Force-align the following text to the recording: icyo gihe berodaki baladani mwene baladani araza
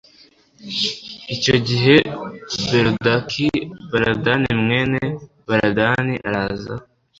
icyo 1.35 1.55
gihe 1.67 1.95
berodaki 2.69 3.47
baladani 3.91 4.49
mwene 4.61 5.01
baladani 5.47 6.15
araza 6.27 6.75